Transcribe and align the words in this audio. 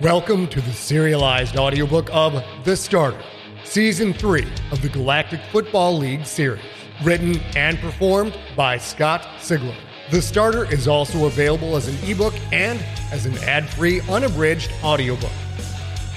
Welcome 0.00 0.48
to 0.48 0.60
the 0.60 0.72
serialized 0.72 1.56
audiobook 1.56 2.08
of 2.12 2.42
The 2.64 2.74
Starter, 2.76 3.22
Season 3.62 4.12
3 4.14 4.44
of 4.72 4.80
the 4.82 4.88
Galactic 4.88 5.40
Football 5.52 5.98
League 5.98 6.24
series, 6.24 6.62
written 7.04 7.38
and 7.54 7.78
performed 7.78 8.36
by 8.56 8.78
Scott 8.78 9.22
Sigler. 9.38 9.76
The 10.10 10.22
Starter 10.22 10.64
is 10.72 10.88
also 10.88 11.26
available 11.26 11.76
as 11.76 11.86
an 11.86 12.10
ebook 12.10 12.34
and 12.52 12.82
as 13.12 13.26
an 13.26 13.36
ad-free, 13.44 14.00
unabridged 14.08 14.72
audiobook. 14.82 15.30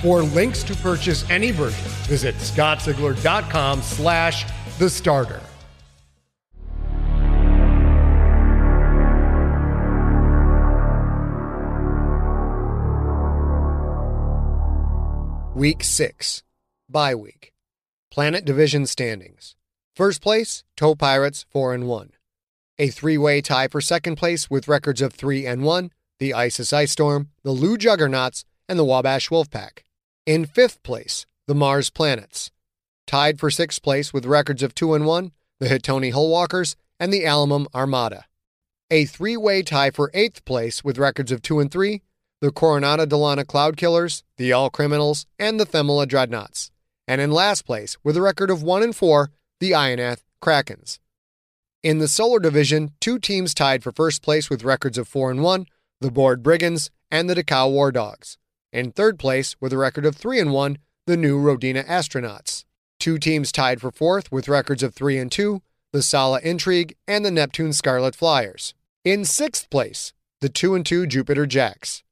For 0.02 0.22
links 0.24 0.64
to 0.64 0.76
purchase 0.78 1.30
any 1.30 1.52
version, 1.52 1.90
visit 2.08 2.36
scottsigler.com 2.36 3.82
slash 3.82 4.46
the 4.80 4.90
starter. 4.90 5.42
Week 15.56 15.86
6. 15.86 16.44
Bye 16.90 17.16
week. 17.16 17.54
Planet 18.12 18.44
Division 18.44 18.86
standings. 18.86 19.56
First 19.96 20.22
place, 20.22 20.66
Toe 20.76 20.96
Pirates 20.96 21.46
4 21.50 21.74
and 21.74 21.88
1. 21.88 22.10
A 22.78 22.90
three-way 22.90 23.40
tie 23.40 23.70
for 23.70 23.80
second 23.80 24.18
place 24.18 24.50
with 24.50 24.68
records 24.68 25.02
of 25.02 25.14
3 25.14 25.46
and 25.46 25.64
1, 25.64 25.92
the 26.20 26.34
Isis 26.34 26.74
Ice 26.74 26.92
Storm, 26.92 27.30
the 27.44 27.54
Lou 27.54 27.78
Juggernauts, 27.78 28.44
and 28.68 28.78
the 28.78 28.84
Wabash 28.84 29.30
Wolfpack. 29.30 29.84
In 30.26 30.46
fifth 30.46 30.84
place, 30.84 31.26
the 31.48 31.56
Mars 31.56 31.90
Planets. 31.90 32.52
Tied 33.08 33.40
for 33.40 33.50
sixth 33.50 33.82
place 33.82 34.12
with 34.12 34.26
records 34.26 34.62
of 34.62 34.76
2 34.76 34.94
and 34.94 35.06
1, 35.06 35.32
the 35.62 35.68
Hitoni 35.68 36.12
Hullwalkers 36.12 36.76
and 37.00 37.14
the 37.14 37.24
Alamum 37.24 37.68
Armada. 37.74 38.26
A 38.92 39.06
three-way 39.06 39.64
tie 39.64 39.92
for 39.92 40.12
eighth 40.14 40.44
place 40.44 40.84
with 40.84 40.98
records 40.98 41.32
of 41.32 41.42
2 41.42 41.62
and 41.62 41.72
3, 41.72 42.02
the 42.46 42.52
Coronata 42.52 43.08
Delana 43.08 43.44
Cloud 43.44 43.76
Killers, 43.76 44.24
the 44.38 44.54
All 44.54 44.70
Criminals, 44.70 45.26
and 45.40 45.60
the 45.60 45.66
Themela 45.66 46.08
Dreadnoughts. 46.08 46.70
And 47.08 47.20
in 47.20 47.32
last 47.32 47.64
place, 47.64 47.98
with 48.04 48.16
a 48.16 48.22
record 48.22 48.52
of 48.52 48.62
1 48.62 48.84
and 48.84 48.96
4, 48.96 49.32
the 49.60 49.72
Ionath 49.72 50.22
Krakens. 50.44 51.00
In 51.82 51.98
the 51.98 52.08
Solar 52.08 52.40
Division, 52.40 52.92
two 53.02 53.18
teams 53.18 53.56
tied 53.56 53.82
for 53.82 53.92
first 53.92 54.22
place 54.22 54.48
with 54.48 54.64
records 54.64 55.00
of 55.00 55.08
4 55.08 55.32
and 55.32 55.42
1, 55.42 55.66
the 56.02 56.12
Board 56.12 56.44
Brigands 56.44 56.92
and 57.10 57.28
the 57.28 57.34
Dakau 57.34 57.72
War 57.72 57.92
Dogs. 57.92 58.38
In 58.72 58.92
third 58.92 59.18
place, 59.18 59.56
with 59.60 59.74
a 59.74 59.78
record 59.78 60.06
of 60.06 60.16
3 60.16 60.40
and 60.40 60.54
1, 60.54 60.78
the 61.08 61.18
new 61.18 61.42
Rodina 61.42 61.84
Astronauts. 61.88 62.64
Two 63.00 63.18
teams 63.18 63.52
tied 63.52 63.82
for 63.82 63.90
fourth 63.90 64.32
with 64.32 64.48
records 64.48 64.84
of 64.84 64.94
3 64.94 65.18
and 65.18 65.32
2, 65.32 65.64
the 65.94 66.04
Sala 66.04 66.40
Intrigue 66.44 66.96
and 67.08 67.26
the 67.26 67.32
Neptune 67.32 67.74
Scarlet 67.74 68.16
Flyers. 68.16 68.76
In 69.04 69.26
sixth 69.26 69.68
place, 69.72 70.14
the 70.42 70.50
2 70.50 70.76
and 70.76 70.86
2 70.86 71.08
Jupiter 71.08 71.48
Jacks 71.48 72.04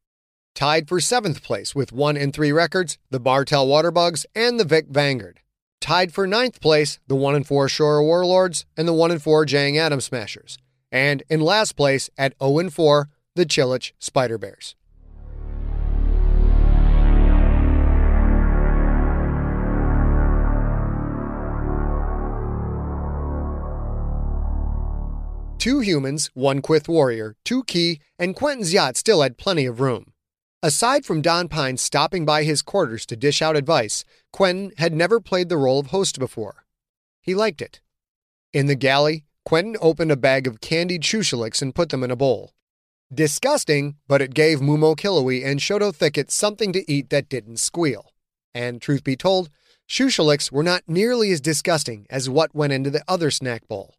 tied 0.54 0.88
for 0.88 1.00
seventh 1.00 1.44
place 1.44 1.74
with 1.76 1.92
1 1.92 2.18
and 2.18 2.34
3 2.34 2.52
records, 2.52 2.98
the 3.10 3.20
Bartel 3.20 3.68
Waterbugs 3.68 4.26
and 4.36 4.60
the 4.60 4.66
Vic 4.66 4.88
Vanguard. 4.90 5.40
Tied 5.82 6.14
for 6.14 6.26
ninth 6.26 6.62
place, 6.62 7.00
the 7.08 7.16
1 7.16 7.36
and 7.36 7.48
4 7.48 7.68
Shore 7.68 8.04
Warlords 8.04 8.66
and 8.78 8.88
the 8.88 8.94
1 8.94 9.12
and 9.12 9.22
4 9.22 9.46
Jang 9.46 9.78
Atom 9.78 10.02
Smashers. 10.02 10.58
And 10.92 11.24
in 11.30 11.42
last 11.42 11.76
place 11.76 12.10
at 12.18 12.36
0 12.42 12.60
and 12.60 12.74
4, 12.74 13.10
the 13.36 13.46
Chilich 13.46 13.92
Spider 14.00 14.38
Bears. 14.38 14.76
Two 25.58 25.80
humans, 25.80 26.30
one 26.34 26.62
Quith 26.62 26.90
warrior, 26.90 27.38
two 27.46 27.64
key, 27.64 28.02
and 28.20 28.36
Quentin's 28.36 28.74
yacht 28.74 28.98
still 28.98 29.22
had 29.22 29.38
plenty 29.38 29.66
of 29.66 29.80
room. 29.80 30.13
Aside 30.66 31.06
from 31.06 31.22
Don 31.22 31.50
Pine 31.50 31.76
stopping 31.76 32.24
by 32.24 32.46
his 32.46 32.62
quarters 32.62 33.06
to 33.08 33.18
dish 33.18 33.42
out 33.42 33.58
advice, 33.58 34.06
Quentin 34.32 34.72
had 34.78 34.94
never 34.94 35.20
played 35.20 35.50
the 35.50 35.58
role 35.58 35.78
of 35.78 35.88
host 35.88 36.18
before. 36.18 36.64
He 37.20 37.36
liked 37.36 37.62
it. 37.62 37.82
In 38.54 38.68
the 38.68 38.76
galley, 38.76 39.26
Quentin 39.44 39.76
opened 39.82 40.14
a 40.14 40.16
bag 40.16 40.48
of 40.48 40.62
candied 40.62 41.02
shushaliks 41.02 41.62
and 41.62 41.76
put 41.76 41.90
them 41.90 42.02
in 42.02 42.12
a 42.12 42.16
bowl. 42.16 42.54
Disgusting, 43.14 43.98
but 44.08 44.22
it 44.22 44.34
gave 44.34 44.62
Mum-O-Killowee 44.62 45.44
and 45.44 45.60
Shoto 45.60 45.94
Thicket 45.94 46.32
something 46.32 46.72
to 46.72 46.90
eat 46.90 47.10
that 47.10 47.28
didn't 47.28 47.58
squeal. 47.58 48.14
And 48.56 48.82
truth 48.82 49.04
be 49.04 49.18
told, 49.18 49.50
shushaliks 49.86 50.50
were 50.50 50.64
not 50.64 50.84
nearly 50.88 51.32
as 51.32 51.42
disgusting 51.42 52.08
as 52.10 52.30
what 52.30 52.56
went 52.56 52.72
into 52.72 52.90
the 52.90 53.04
other 53.06 53.32
snack 53.32 53.68
bowl. 53.68 53.96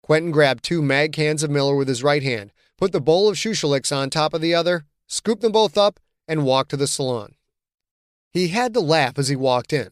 Quentin 0.00 0.30
grabbed 0.30 0.62
two 0.62 0.80
mag 0.80 1.12
cans 1.12 1.42
of 1.42 1.50
Miller 1.50 1.74
with 1.74 1.88
his 1.88 2.04
right 2.04 2.22
hand, 2.22 2.52
put 2.78 2.92
the 2.92 3.00
bowl 3.00 3.28
of 3.28 3.34
shushaliks 3.34 3.90
on 3.90 4.10
top 4.10 4.32
of 4.32 4.40
the 4.40 4.54
other, 4.54 4.84
scooped 5.12 5.42
them 5.42 5.52
both 5.52 5.76
up, 5.76 6.00
and 6.26 6.46
walked 6.46 6.70
to 6.70 6.76
the 6.76 6.86
salon. 6.86 7.34
He 8.30 8.48
had 8.48 8.72
to 8.72 8.80
laugh 8.80 9.18
as 9.18 9.28
he 9.28 9.36
walked 9.36 9.72
in. 9.72 9.90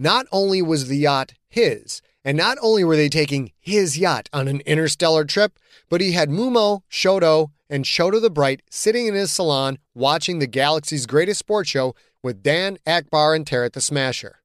Not 0.00 0.26
only 0.32 0.60
was 0.60 0.88
the 0.88 0.96
yacht 0.96 1.34
his, 1.48 2.02
and 2.24 2.36
not 2.36 2.58
only 2.60 2.82
were 2.82 2.96
they 2.96 3.08
taking 3.08 3.52
his 3.60 3.96
yacht 3.96 4.28
on 4.32 4.48
an 4.48 4.60
interstellar 4.66 5.24
trip, 5.24 5.60
but 5.88 6.00
he 6.00 6.12
had 6.12 6.28
Mumo, 6.28 6.80
Shoto, 6.90 7.52
and 7.70 7.84
Choto 7.84 8.20
the 8.20 8.30
Bright 8.30 8.62
sitting 8.68 9.06
in 9.06 9.14
his 9.14 9.30
salon 9.30 9.78
watching 9.94 10.40
the 10.40 10.48
galaxy's 10.48 11.06
greatest 11.06 11.38
sports 11.38 11.70
show 11.70 11.94
with 12.20 12.42
Dan, 12.42 12.78
Akbar, 12.84 13.34
and 13.34 13.46
Tarot 13.46 13.70
the 13.70 13.80
Smasher. 13.80 14.40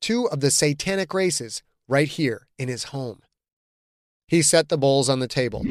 Two 0.00 0.28
of 0.28 0.38
the 0.38 0.52
satanic 0.52 1.12
races 1.12 1.64
right 1.88 2.06
here 2.06 2.46
in 2.58 2.68
his 2.68 2.84
home. 2.84 3.22
He 4.28 4.42
set 4.42 4.68
the 4.68 4.76
bowls 4.78 5.08
on 5.08 5.20
the 5.20 5.26
table. 5.26 5.64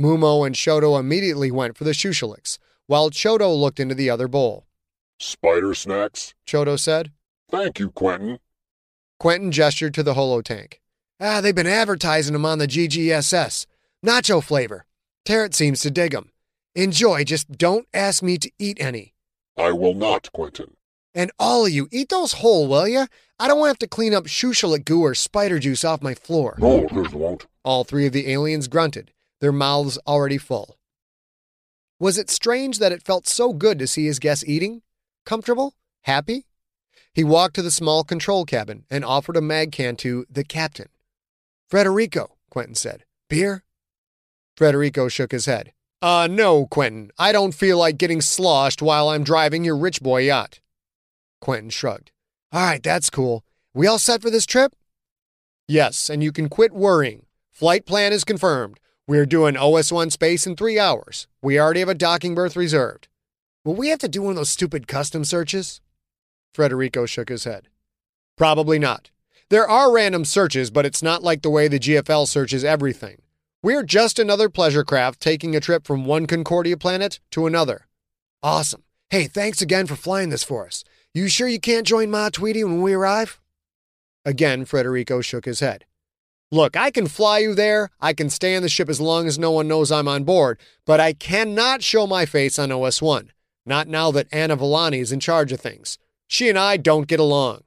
Mumo 0.00 0.44
and 0.44 0.54
Shoto 0.54 0.98
immediately 0.98 1.50
went 1.50 1.76
for 1.76 1.84
the 1.84 1.92
shushalix, 1.92 2.58
while 2.86 3.10
Shoto 3.10 3.56
looked 3.58 3.78
into 3.80 3.94
the 3.94 4.10
other 4.10 4.26
bowl. 4.28 4.66
Spider 5.20 5.74
snacks? 5.74 6.34
Shoto 6.46 6.78
said. 6.78 7.12
Thank 7.50 7.78
you, 7.78 7.90
Quentin. 7.90 8.40
Quentin 9.20 9.52
gestured 9.52 9.94
to 9.94 10.02
the 10.02 10.14
holo 10.14 10.42
tank. 10.42 10.80
Ah, 11.20 11.40
they've 11.40 11.54
been 11.54 11.68
advertising 11.68 12.32
them 12.32 12.44
on 12.44 12.58
the 12.58 12.66
GGSS. 12.66 13.66
Nacho 14.04 14.42
flavor. 14.42 14.84
Tarot 15.24 15.50
seems 15.52 15.80
to 15.80 15.90
dig 15.90 16.14
'em. 16.14 16.30
Enjoy, 16.74 17.22
just 17.22 17.52
don't 17.52 17.86
ask 17.94 18.22
me 18.24 18.36
to 18.38 18.50
eat 18.58 18.76
any. 18.80 19.14
I 19.56 19.70
will 19.70 19.94
not, 19.94 20.32
Quentin. 20.32 20.74
And 21.14 21.30
all 21.38 21.66
of 21.66 21.72
you, 21.72 21.88
eat 21.92 22.08
those 22.08 22.34
whole, 22.34 22.66
will 22.66 22.88
ya? 22.88 23.06
I 23.38 23.48
don't 23.48 23.58
want 23.58 23.68
to 23.68 23.70
have 23.70 23.90
to 23.90 23.94
clean 23.94 24.14
up 24.14 24.24
shushalix 24.24 24.84
goo 24.84 25.02
or 25.02 25.14
spider 25.14 25.58
juice 25.58 25.84
off 25.84 26.02
my 26.02 26.14
floor. 26.14 26.56
No, 26.58 26.86
there 26.86 27.04
won't. 27.12 27.46
All 27.64 27.84
three 27.84 28.06
of 28.06 28.12
the 28.12 28.30
aliens 28.30 28.68
grunted, 28.68 29.12
their 29.40 29.52
mouths 29.52 29.98
already 30.06 30.38
full. 30.38 30.76
Was 32.00 32.18
it 32.18 32.30
strange 32.30 32.78
that 32.78 32.92
it 32.92 33.04
felt 33.04 33.28
so 33.28 33.52
good 33.52 33.78
to 33.78 33.86
see 33.86 34.06
his 34.06 34.18
guests 34.18 34.44
eating? 34.46 34.82
Comfortable? 35.24 35.74
Happy? 36.02 36.46
He 37.12 37.22
walked 37.22 37.54
to 37.54 37.62
the 37.62 37.70
small 37.70 38.02
control 38.02 38.44
cabin 38.44 38.84
and 38.90 39.04
offered 39.04 39.36
a 39.36 39.40
mag 39.40 39.70
can 39.70 39.96
to 39.96 40.26
the 40.28 40.44
captain. 40.44 40.88
Frederico, 41.70 42.30
Quentin 42.50 42.74
said. 42.74 43.04
Beer? 43.28 43.62
Frederico 44.58 45.10
shook 45.10 45.32
his 45.32 45.46
head. 45.46 45.72
Uh, 46.02 46.28
no, 46.30 46.66
Quentin. 46.66 47.10
I 47.18 47.32
don't 47.32 47.54
feel 47.54 47.78
like 47.78 47.98
getting 47.98 48.20
sloshed 48.20 48.82
while 48.82 49.08
I'm 49.08 49.24
driving 49.24 49.64
your 49.64 49.76
rich 49.76 50.02
boy 50.02 50.22
yacht. 50.22 50.60
Quentin 51.44 51.68
shrugged. 51.68 52.10
All 52.52 52.62
right, 52.62 52.82
that's 52.82 53.10
cool. 53.10 53.44
We 53.74 53.86
all 53.86 53.98
set 53.98 54.22
for 54.22 54.30
this 54.30 54.46
trip? 54.46 54.74
Yes, 55.68 56.08
and 56.08 56.22
you 56.22 56.32
can 56.32 56.48
quit 56.48 56.72
worrying. 56.72 57.26
Flight 57.52 57.84
plan 57.84 58.14
is 58.14 58.24
confirmed. 58.24 58.80
We're 59.06 59.26
doing 59.26 59.54
OS1 59.54 60.10
space 60.10 60.46
in 60.46 60.56
three 60.56 60.78
hours. 60.78 61.28
We 61.42 61.60
already 61.60 61.80
have 61.80 61.90
a 61.90 61.94
docking 61.94 62.34
berth 62.34 62.56
reserved. 62.56 63.08
Will 63.62 63.74
we 63.74 63.88
have 63.88 63.98
to 63.98 64.08
do 64.08 64.22
one 64.22 64.30
of 64.30 64.36
those 64.36 64.48
stupid 64.48 64.88
custom 64.88 65.22
searches? 65.22 65.82
Frederico 66.56 67.06
shook 67.06 67.28
his 67.28 67.44
head. 67.44 67.68
Probably 68.38 68.78
not. 68.78 69.10
There 69.50 69.68
are 69.68 69.92
random 69.92 70.24
searches, 70.24 70.70
but 70.70 70.86
it's 70.86 71.02
not 71.02 71.22
like 71.22 71.42
the 71.42 71.50
way 71.50 71.68
the 71.68 71.78
GFL 71.78 72.26
searches 72.26 72.64
everything. 72.64 73.20
We're 73.62 73.82
just 73.82 74.18
another 74.18 74.48
pleasure 74.48 74.82
craft 74.82 75.20
taking 75.20 75.54
a 75.54 75.60
trip 75.60 75.86
from 75.86 76.06
one 76.06 76.26
Concordia 76.26 76.78
planet 76.78 77.20
to 77.32 77.46
another. 77.46 77.86
Awesome. 78.42 78.84
Hey, 79.10 79.26
thanks 79.26 79.60
again 79.60 79.86
for 79.86 79.94
flying 79.94 80.30
this 80.30 80.42
for 80.42 80.66
us. 80.66 80.84
You 81.16 81.28
sure 81.28 81.46
you 81.46 81.60
can't 81.60 81.86
join 81.86 82.10
Ma 82.10 82.28
Tweedy 82.28 82.64
when 82.64 82.82
we 82.82 82.92
arrive? 82.92 83.40
Again, 84.24 84.64
Frederico 84.64 85.22
shook 85.22 85.44
his 85.44 85.60
head. 85.60 85.84
Look, 86.50 86.76
I 86.76 86.90
can 86.90 87.06
fly 87.06 87.38
you 87.38 87.54
there. 87.54 87.90
I 88.00 88.12
can 88.14 88.28
stay 88.28 88.56
on 88.56 88.62
the 88.62 88.68
ship 88.68 88.88
as 88.88 89.00
long 89.00 89.28
as 89.28 89.38
no 89.38 89.52
one 89.52 89.68
knows 89.68 89.92
I'm 89.92 90.08
on 90.08 90.24
board, 90.24 90.58
but 90.84 90.98
I 90.98 91.12
cannot 91.12 91.84
show 91.84 92.08
my 92.08 92.26
face 92.26 92.58
on 92.58 92.72
OS 92.72 93.00
1. 93.00 93.30
Not 93.64 93.86
now 93.86 94.10
that 94.10 94.26
Anna 94.32 94.56
Villani 94.56 94.98
is 94.98 95.12
in 95.12 95.20
charge 95.20 95.52
of 95.52 95.60
things. 95.60 95.98
She 96.26 96.48
and 96.48 96.58
I 96.58 96.76
don't 96.76 97.06
get 97.06 97.20
along. 97.20 97.62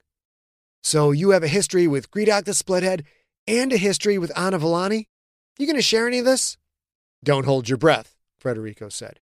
So 0.84 1.12
you 1.12 1.30
have 1.30 1.44
a 1.44 1.48
history 1.48 1.88
with 1.88 2.12
Gredok 2.12 2.44
the 2.44 2.52
Splithead 2.52 3.06
and 3.48 3.72
a 3.72 3.78
history 3.78 4.18
with 4.18 4.38
Anna 4.38 4.60
Villani? 4.60 5.08
You 5.58 5.66
going 5.66 5.78
to 5.78 5.82
share 5.82 6.06
any 6.06 6.20
of 6.20 6.26
this? 6.26 6.58
Don't 7.24 7.46
hold 7.46 7.70
your 7.70 7.78
breath, 7.78 8.14
Frederico 8.44 8.92
said. 8.92 9.22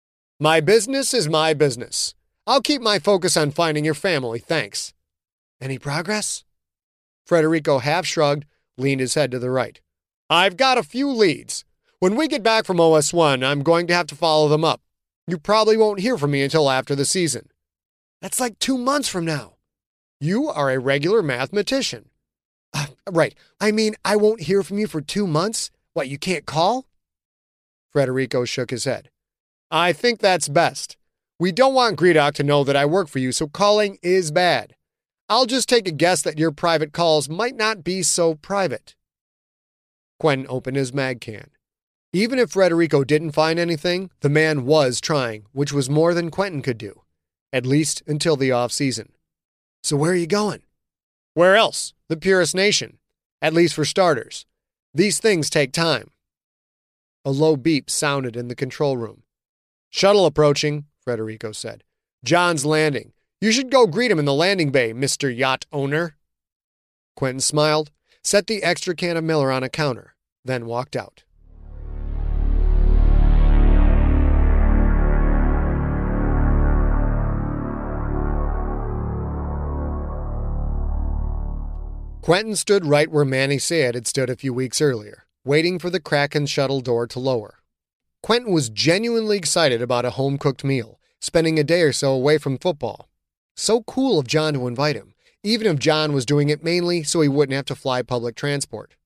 My 0.40 0.60
business 0.60 1.12
is 1.12 1.28
my 1.28 1.52
business. 1.52 2.14
I'll 2.46 2.60
keep 2.60 2.80
my 2.80 3.00
focus 3.00 3.36
on 3.36 3.50
finding 3.50 3.84
your 3.84 3.94
family, 3.94 4.38
thanks. 4.38 4.94
Any 5.60 5.78
progress? 5.78 6.44
Frederico 7.28 7.80
half 7.80 8.06
shrugged, 8.06 8.44
leaned 8.78 9.00
his 9.00 9.14
head 9.14 9.32
to 9.32 9.38
the 9.38 9.50
right. 9.50 9.80
I've 10.30 10.56
got 10.56 10.78
a 10.78 10.84
few 10.84 11.10
leads. 11.10 11.64
When 11.98 12.14
we 12.14 12.28
get 12.28 12.42
back 12.42 12.64
from 12.64 12.76
OS1, 12.76 13.44
I'm 13.44 13.62
going 13.62 13.88
to 13.88 13.94
have 13.94 14.06
to 14.08 14.14
follow 14.14 14.48
them 14.48 14.64
up. 14.64 14.80
You 15.26 15.38
probably 15.38 15.76
won't 15.76 16.00
hear 16.00 16.16
from 16.16 16.30
me 16.30 16.42
until 16.42 16.70
after 16.70 16.94
the 16.94 17.04
season. 17.04 17.48
That's 18.22 18.38
like 18.38 18.58
two 18.58 18.78
months 18.78 19.08
from 19.08 19.24
now. 19.24 19.54
You 20.20 20.48
are 20.48 20.70
a 20.70 20.78
regular 20.78 21.22
mathematician. 21.22 22.10
Uh, 22.72 22.86
right. 23.10 23.34
I 23.60 23.72
mean, 23.72 23.96
I 24.04 24.16
won't 24.16 24.42
hear 24.42 24.62
from 24.62 24.78
you 24.78 24.86
for 24.86 25.00
two 25.00 25.26
months? 25.26 25.70
What, 25.94 26.08
you 26.08 26.18
can't 26.18 26.46
call? 26.46 26.86
Frederico 27.94 28.46
shook 28.46 28.70
his 28.70 28.84
head. 28.84 29.10
I 29.70 29.92
think 29.92 30.20
that's 30.20 30.48
best. 30.48 30.96
We 31.38 31.52
don't 31.52 31.74
want 31.74 31.98
Gredok 31.98 32.32
to 32.34 32.42
know 32.42 32.64
that 32.64 32.76
I 32.76 32.86
work 32.86 33.08
for 33.08 33.18
you, 33.18 33.30
so 33.30 33.46
calling 33.46 33.98
is 34.02 34.30
bad. 34.30 34.74
I'll 35.28 35.44
just 35.44 35.68
take 35.68 35.86
a 35.86 35.92
guess 35.92 36.22
that 36.22 36.38
your 36.38 36.50
private 36.50 36.92
calls 36.92 37.28
might 37.28 37.56
not 37.56 37.84
be 37.84 38.02
so 38.02 38.34
private. 38.34 38.94
Quentin 40.18 40.46
opened 40.48 40.78
his 40.78 40.94
mag 40.94 41.20
can. 41.20 41.50
Even 42.12 42.38
if 42.38 42.52
Frederico 42.52 43.06
didn't 43.06 43.32
find 43.32 43.58
anything, 43.58 44.10
the 44.20 44.30
man 44.30 44.64
was 44.64 44.98
trying, 44.98 45.44
which 45.52 45.74
was 45.74 45.90
more 45.90 46.14
than 46.14 46.30
Quentin 46.30 46.62
could 46.62 46.78
do, 46.78 47.02
at 47.52 47.66
least 47.66 48.02
until 48.06 48.36
the 48.36 48.52
off 48.52 48.72
season. 48.72 49.12
So 49.82 49.94
where 49.96 50.12
are 50.12 50.16
you 50.16 50.26
going? 50.26 50.62
Where 51.34 51.54
else? 51.54 51.92
The 52.08 52.16
purest 52.16 52.54
Nation. 52.54 52.98
At 53.42 53.52
least 53.52 53.74
for 53.74 53.84
starters. 53.84 54.46
These 54.94 55.18
things 55.18 55.50
take 55.50 55.72
time. 55.72 56.12
A 57.26 57.30
low 57.30 57.56
beep 57.56 57.90
sounded 57.90 58.36
in 58.36 58.48
the 58.48 58.54
control 58.54 58.96
room. 58.96 59.24
Shuttle 59.90 60.24
approaching, 60.24 60.86
Frederico 61.06 61.54
said. 61.54 61.84
John's 62.24 62.66
landing. 62.66 63.12
You 63.40 63.52
should 63.52 63.70
go 63.70 63.86
greet 63.86 64.10
him 64.10 64.18
in 64.18 64.24
the 64.24 64.34
landing 64.34 64.70
bay, 64.70 64.92
Mr. 64.92 65.34
Yacht 65.34 65.66
Owner. 65.72 66.16
Quentin 67.14 67.40
smiled, 67.40 67.90
set 68.24 68.46
the 68.46 68.62
extra 68.62 68.94
can 68.94 69.16
of 69.16 69.24
Miller 69.24 69.52
on 69.52 69.62
a 69.62 69.68
counter, 69.68 70.14
then 70.44 70.66
walked 70.66 70.96
out. 70.96 71.22
Quentin 82.22 82.56
stood 82.56 82.84
right 82.84 83.08
where 83.08 83.24
Manny 83.24 83.58
Sayed 83.58 83.94
had 83.94 84.08
stood 84.08 84.28
a 84.28 84.34
few 84.34 84.52
weeks 84.52 84.80
earlier, 84.80 85.26
waiting 85.44 85.78
for 85.78 85.90
the 85.90 86.00
Kraken 86.00 86.46
shuttle 86.46 86.80
door 86.80 87.06
to 87.06 87.20
lower. 87.20 87.60
Quentin 88.26 88.52
was 88.52 88.70
genuinely 88.70 89.38
excited 89.38 89.80
about 89.80 90.04
a 90.04 90.10
home 90.10 90.36
cooked 90.36 90.64
meal, 90.64 90.98
spending 91.20 91.60
a 91.60 91.62
day 91.62 91.82
or 91.82 91.92
so 91.92 92.10
away 92.10 92.38
from 92.38 92.58
football. 92.58 93.08
So 93.54 93.82
cool 93.82 94.18
of 94.18 94.26
John 94.26 94.54
to 94.54 94.66
invite 94.66 94.96
him, 94.96 95.14
even 95.44 95.68
if 95.68 95.78
John 95.78 96.12
was 96.12 96.26
doing 96.26 96.48
it 96.48 96.64
mainly 96.64 97.04
so 97.04 97.20
he 97.20 97.28
wouldn't 97.28 97.54
have 97.54 97.66
to 97.66 97.76
fly 97.76 98.02
public 98.02 98.34
transport. 98.34 98.96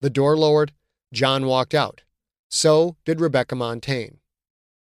The 0.00 0.08
door 0.08 0.38
lowered, 0.38 0.72
John 1.12 1.44
walked 1.44 1.74
out. 1.74 2.00
So 2.48 2.96
did 3.04 3.20
Rebecca 3.20 3.54
Montagne. 3.54 4.20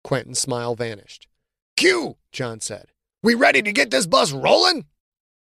Quentin's 0.03 0.37
smile 0.37 0.75
vanished. 0.75 1.27
Q, 1.75 2.17
John 2.31 2.59
said. 2.59 2.91
We 3.23 3.33
ready 3.33 3.63
to 3.63 3.71
get 3.71 3.89
this 3.89 4.05
bus 4.05 4.31
rolling? 4.31 4.85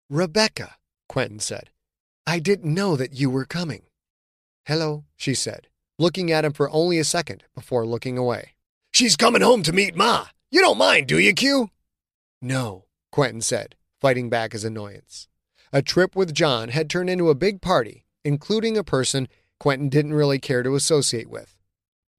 Rebecca, 0.09 0.77
Quentin 1.09 1.41
said. 1.41 1.71
I 2.29 2.39
didn't 2.39 2.73
know 2.73 2.95
that 2.95 3.19
you 3.19 3.29
were 3.29 3.45
coming. 3.45 3.83
Hello, 4.67 5.03
she 5.17 5.35
said, 5.35 5.67
looking 5.99 6.31
at 6.31 6.45
him 6.45 6.53
for 6.53 6.71
only 6.71 6.99
a 6.99 7.05
second 7.05 7.45
before 7.55 7.87
looking 7.87 8.19
away. 8.19 8.55
She's 8.91 9.17
coming 9.17 9.43
home 9.43 9.63
to 9.65 9.73
meet 9.73 9.97
Ma. 9.97 10.27
You 10.51 10.61
don't 10.61 10.79
mind, 10.79 11.09
do 11.09 11.19
you, 11.19 11.33
Q? 11.33 11.71
No, 12.41 12.85
Quentin 13.11 13.41
said, 13.41 13.75
fighting 14.01 14.29
back 14.31 14.53
his 14.53 14.65
annoyance. 14.65 15.29
A 15.73 15.83
trip 15.83 16.15
with 16.15 16.35
John 16.35 16.69
had 16.69 16.89
turned 16.89 17.11
into 17.11 17.31
a 17.31 17.35
big 17.35 17.61
party, 17.61 18.05
including 18.25 18.77
a 18.77 18.85
person 18.85 19.29
Quentin 19.59 19.89
didn't 19.89 20.15
really 20.15 20.39
care 20.39 20.63
to 20.63 20.75
associate 20.75 21.29
with. 21.29 21.57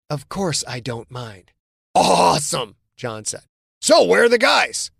Of 0.09 0.29
course 0.29 0.63
I 0.67 0.79
don't 0.79 1.09
mind. 1.09 1.51
Awesome, 1.93 2.75
John 2.97 3.23
said. 3.25 3.43
So 3.79 4.03
where 4.03 4.23
are 4.23 4.29
the 4.29 4.37
guys? 4.37 4.91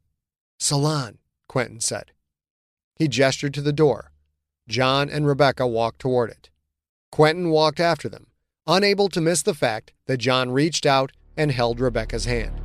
Salon, 0.60 1.18
Quentin 1.48 1.80
said. 1.80 2.12
He 2.96 3.08
gestured 3.08 3.54
to 3.56 3.62
the 3.62 3.74
door, 3.74 4.12
John 4.68 5.10
and 5.10 5.28
Rebecca 5.28 5.68
walked 5.68 6.00
toward 6.00 6.30
it. 6.30 6.50
Quentin 7.12 7.50
walked 7.50 7.80
after 7.80 8.08
them, 8.10 8.28
unable 8.68 9.10
to 9.10 9.22
miss 9.22 9.42
the 9.42 9.54
fact 9.54 9.94
that 10.08 10.18
John 10.18 10.52
reached 10.52 10.86
out 10.86 11.12
and 11.38 11.52
held 11.52 11.80
Rebecca's 11.80 12.26
hand. 12.26 12.65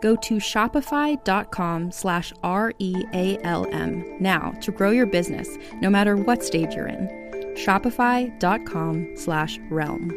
Go 0.00 0.16
to 0.16 0.34
shopify.com 0.36 1.90
slash 1.92 2.32
R-E-A-L-M 2.42 4.16
now 4.20 4.52
to 4.60 4.72
grow 4.72 4.90
your 4.90 5.06
business, 5.06 5.56
no 5.80 5.90
matter 5.90 6.16
what 6.16 6.42
stage 6.42 6.74
you're 6.74 6.88
in. 6.88 7.08
Shopify.com 7.54 9.12
slash 9.16 9.58
realm. 9.70 10.10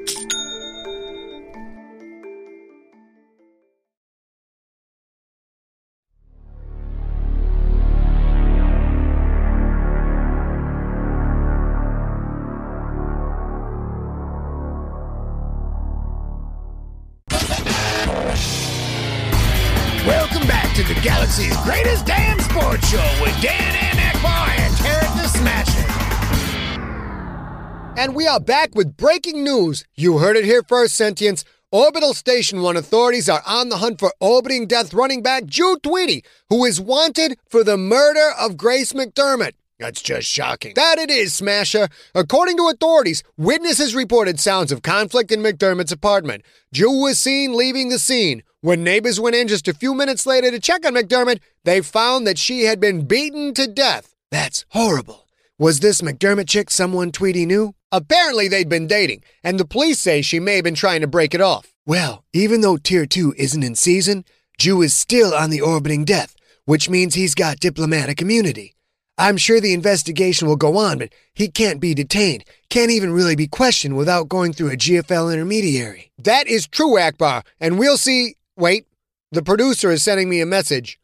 And 28.04 28.16
we 28.16 28.28
are 28.28 28.42
back 28.42 28.76
with 28.76 28.98
breaking 28.98 29.46
news. 29.46 29.86
You 29.96 30.18
heard 30.18 30.36
it 30.36 30.44
here 30.44 30.62
first, 30.62 30.94
Sentience. 30.94 31.46
Orbital 31.72 32.14
Station 32.14 32.62
1 32.62 32.76
authorities 32.76 33.30
are 33.30 33.42
on 33.48 33.70
the 33.70 33.78
hunt 33.78 33.98
for 33.98 34.14
orbiting 34.20 34.68
death 34.68 34.94
running 34.94 35.24
back 35.24 35.46
Drew 35.46 35.78
Tweedy, 35.78 36.26
who 36.50 36.66
is 36.66 36.82
wanted 36.82 37.38
for 37.48 37.64
the 37.64 37.78
murder 37.78 38.32
of 38.38 38.58
Grace 38.58 38.92
McDermott. 38.92 39.54
That's 39.80 40.02
just 40.02 40.28
shocking. 40.28 40.74
That 40.76 41.00
it 41.00 41.10
is, 41.10 41.34
Smasher. 41.34 41.88
According 42.14 42.58
to 42.58 42.68
authorities, 42.68 43.24
witnesses 43.38 43.96
reported 43.96 44.38
sounds 44.38 44.74
of 44.74 44.82
conflict 44.82 45.32
in 45.32 45.40
McDermott's 45.40 45.94
apartment. 45.94 46.44
Drew 46.74 47.04
was 47.04 47.20
seen 47.20 47.54
leaving 47.56 47.88
the 47.88 48.00
scene. 48.00 48.44
When 48.60 48.84
neighbors 48.84 49.22
went 49.22 49.38
in 49.38 49.48
just 49.48 49.70
a 49.70 49.74
few 49.74 49.94
minutes 49.94 50.26
later 50.26 50.52
to 50.52 50.60
check 50.60 50.86
on 50.86 50.96
McDermott, 50.96 51.40
they 51.64 51.80
found 51.80 52.28
that 52.28 52.38
she 52.38 52.66
had 52.66 52.82
been 52.82 53.08
beaten 53.08 53.54
to 53.54 53.66
death. 53.66 54.14
That's 54.30 54.66
horrible. 54.72 55.23
Was 55.64 55.80
this 55.80 56.02
McDermott 56.02 56.50
chick 56.50 56.70
someone 56.70 57.10
Tweedy 57.10 57.46
knew? 57.46 57.74
Apparently, 57.90 58.50
they'd 58.50 58.68
been 58.68 58.86
dating, 58.86 59.24
and 59.46 59.58
the 59.58 59.64
police 59.64 59.98
say 59.98 60.22
she 60.22 60.38
may 60.38 60.56
have 60.56 60.66
been 60.66 60.76
trying 60.76 61.00
to 61.00 61.08
break 61.08 61.34
it 61.34 61.40
off. 61.40 61.74
Well, 61.86 62.26
even 62.34 62.60
though 62.60 62.76
Tier 62.76 63.06
2 63.06 63.36
isn't 63.38 63.64
in 63.64 63.76
season, 63.76 64.26
Ju 64.58 64.82
is 64.82 64.94
still 64.94 65.34
on 65.34 65.52
the 65.52 65.62
orbiting 65.62 66.04
death, 66.04 66.36
which 66.66 66.90
means 66.90 67.16
he's 67.16 67.34
got 67.34 67.62
diplomatic 67.62 68.22
immunity. 68.22 68.76
I'm 69.18 69.38
sure 69.38 69.62
the 69.62 69.74
investigation 69.74 70.50
will 70.50 70.58
go 70.58 70.76
on, 70.76 70.98
but 70.98 71.14
he 71.34 71.48
can't 71.48 71.80
be 71.80 71.94
detained, 71.94 72.44
can't 72.70 72.92
even 72.92 73.14
really 73.14 73.38
be 73.38 73.48
questioned 73.48 73.96
without 73.96 74.28
going 74.28 74.52
through 74.52 74.72
a 74.72 74.76
GFL 74.76 75.32
intermediary. 75.32 76.12
That 76.18 76.46
is 76.46 76.68
true, 76.68 77.00
Akbar, 77.00 77.42
and 77.62 77.80
we'll 77.80 77.98
see. 77.98 78.36
Wait, 78.58 78.86
the 79.32 79.42
producer 79.42 79.92
is 79.92 80.04
sending 80.04 80.30
me 80.30 80.42
a 80.42 80.46
message. 80.46 81.00